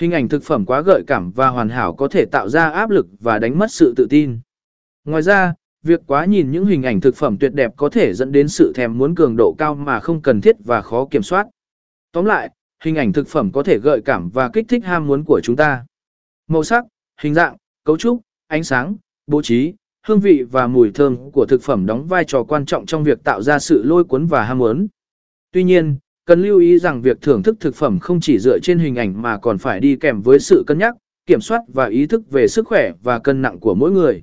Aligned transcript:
Hình 0.00 0.10
ảnh 0.10 0.28
thực 0.28 0.42
phẩm 0.42 0.64
quá 0.66 0.80
gợi 0.80 1.02
cảm 1.06 1.30
và 1.30 1.48
hoàn 1.48 1.68
hảo 1.68 1.94
có 1.94 2.08
thể 2.08 2.24
tạo 2.24 2.48
ra 2.48 2.70
áp 2.70 2.90
lực 2.90 3.06
và 3.20 3.38
đánh 3.38 3.58
mất 3.58 3.70
sự 3.70 3.94
tự 3.96 4.06
tin. 4.10 4.40
Ngoài 5.04 5.22
ra, 5.22 5.54
việc 5.82 6.00
quá 6.06 6.24
nhìn 6.24 6.50
những 6.50 6.66
hình 6.66 6.82
ảnh 6.82 7.00
thực 7.00 7.16
phẩm 7.16 7.36
tuyệt 7.38 7.54
đẹp 7.54 7.72
có 7.76 7.88
thể 7.88 8.14
dẫn 8.14 8.32
đến 8.32 8.48
sự 8.48 8.72
thèm 8.74 8.98
muốn 8.98 9.14
cường 9.14 9.36
độ 9.36 9.54
cao 9.58 9.74
mà 9.74 10.00
không 10.00 10.22
cần 10.22 10.40
thiết 10.40 10.56
và 10.64 10.82
khó 10.82 11.06
kiểm 11.10 11.22
soát. 11.22 11.46
Tóm 12.12 12.24
lại, 12.24 12.50
hình 12.84 12.96
ảnh 12.96 13.12
thực 13.12 13.28
phẩm 13.28 13.52
có 13.52 13.62
thể 13.62 13.78
gợi 13.78 14.00
cảm 14.04 14.30
và 14.30 14.50
kích 14.52 14.68
thích 14.68 14.84
ham 14.84 15.06
muốn 15.06 15.24
của 15.24 15.40
chúng 15.44 15.56
ta. 15.56 15.84
Màu 16.48 16.64
sắc, 16.64 16.84
hình 17.20 17.34
dạng, 17.34 17.56
cấu 17.84 17.96
trúc, 17.96 18.20
ánh 18.46 18.64
sáng, 18.64 18.96
bố 19.26 19.42
trí, 19.42 19.74
hương 20.06 20.20
vị 20.20 20.42
và 20.50 20.66
mùi 20.66 20.90
thơm 20.90 21.30
của 21.30 21.46
thực 21.46 21.62
phẩm 21.62 21.86
đóng 21.86 22.06
vai 22.06 22.24
trò 22.24 22.42
quan 22.42 22.66
trọng 22.66 22.86
trong 22.86 23.04
việc 23.04 23.24
tạo 23.24 23.42
ra 23.42 23.58
sự 23.58 23.82
lôi 23.82 24.04
cuốn 24.04 24.26
và 24.26 24.44
ham 24.44 24.58
muốn. 24.58 24.86
Tuy 25.52 25.64
nhiên, 25.64 25.96
cần 26.30 26.42
lưu 26.42 26.58
ý 26.58 26.78
rằng 26.78 27.02
việc 27.02 27.20
thưởng 27.22 27.42
thức 27.42 27.56
thực 27.60 27.74
phẩm 27.74 27.98
không 27.98 28.20
chỉ 28.20 28.38
dựa 28.38 28.58
trên 28.58 28.78
hình 28.78 28.96
ảnh 28.96 29.22
mà 29.22 29.38
còn 29.38 29.58
phải 29.58 29.80
đi 29.80 29.96
kèm 29.96 30.22
với 30.22 30.38
sự 30.38 30.64
cân 30.66 30.78
nhắc, 30.78 30.94
kiểm 31.26 31.40
soát 31.40 31.60
và 31.68 31.86
ý 31.86 32.06
thức 32.06 32.30
về 32.30 32.48
sức 32.48 32.66
khỏe 32.66 32.92
và 33.02 33.18
cân 33.18 33.42
nặng 33.42 33.60
của 33.60 33.74
mỗi 33.74 33.90
người. 33.90 34.22